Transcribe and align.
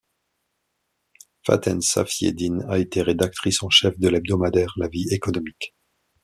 Faten 1.43 1.79
Safieddine 1.83 2.65
a 2.67 2.79
été 2.79 3.03
rédactrice 3.03 3.61
en 3.61 3.69
chef 3.69 3.99
de 3.99 4.07
l’hebdomadaire 4.07 4.73
La 4.77 4.87
vie 4.87 5.05
Économique. 5.11 5.75